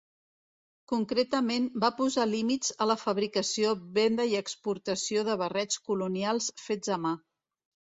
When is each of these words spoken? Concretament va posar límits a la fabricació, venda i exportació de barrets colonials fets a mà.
Concretament 0.91 1.67
va 1.83 1.91
posar 1.99 2.25
límits 2.31 2.73
a 2.85 2.89
la 2.93 2.97
fabricació, 3.03 3.77
venda 4.01 4.29
i 4.35 4.37
exportació 4.43 5.31
de 5.33 5.41
barrets 5.47 5.83
colonials 5.93 6.55
fets 6.69 6.97
a 7.01 7.05
mà. 7.09 7.19